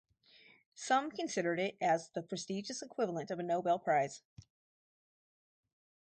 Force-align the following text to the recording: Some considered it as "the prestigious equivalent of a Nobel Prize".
Some 0.73 1.11
considered 1.11 1.59
it 1.59 1.77
as 1.79 2.09
"the 2.09 2.23
prestigious 2.23 2.81
equivalent 2.81 3.29
of 3.29 3.37
a 3.37 3.43
Nobel 3.43 3.77
Prize". 3.77 4.23